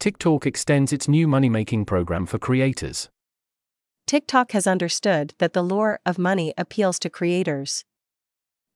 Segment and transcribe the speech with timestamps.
[0.00, 3.08] TikTok extends its new money making program for creators.
[4.06, 7.84] TikTok has understood that the lure of money appeals to creators.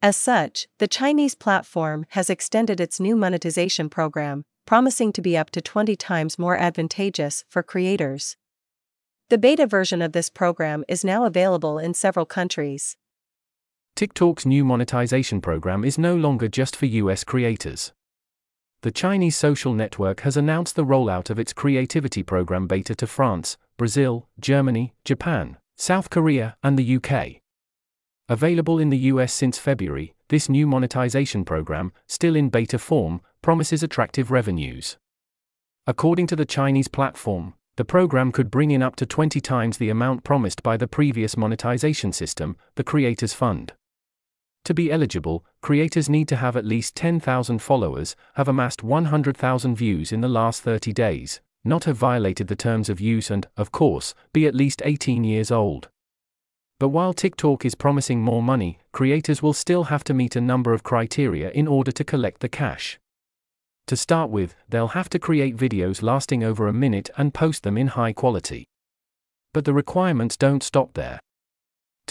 [0.03, 5.51] As such, the Chinese platform has extended its new monetization program, promising to be up
[5.51, 8.37] to 20 times more advantageous for creators.
[9.31, 12.97] The beta version of this program is now available in several countries.
[13.95, 17.93] TikTok's new monetization program is no longer just for US creators.
[18.83, 23.57] The Chinese social network has announced the rollout of its creativity program beta to France,
[23.77, 27.43] Brazil, Germany, Japan, South Korea, and the UK.
[28.29, 33.85] Available in the US since February, this new monetization program, still in beta form, promises
[33.85, 34.97] attractive revenues.
[35.87, 39.91] According to the Chinese platform, the program could bring in up to 20 times the
[39.91, 43.75] amount promised by the previous monetization system, the Creators Fund.
[44.65, 50.13] To be eligible, creators need to have at least 10,000 followers, have amassed 100,000 views
[50.13, 54.15] in the last 30 days, not have violated the terms of use, and, of course,
[54.33, 55.89] be at least 18 years old.
[56.79, 60.73] But while TikTok is promising more money, creators will still have to meet a number
[60.73, 63.01] of criteria in order to collect the cash.
[63.89, 67.77] To start with, they'll have to create videos lasting over a minute and post them
[67.77, 68.67] in high quality.
[69.53, 71.21] But the requirements don't stop there.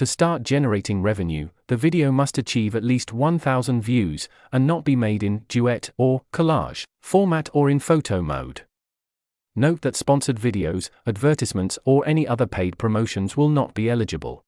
[0.01, 4.95] To start generating revenue, the video must achieve at least 1000 views and not be
[4.95, 8.63] made in duet or collage format or in photo mode.
[9.55, 14.43] Note that sponsored videos, advertisements, or any other paid promotions will not be eligible.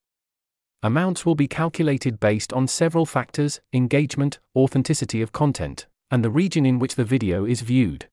[0.81, 6.65] Amounts will be calculated based on several factors engagement, authenticity of content, and the region
[6.65, 8.07] in which the video is viewed.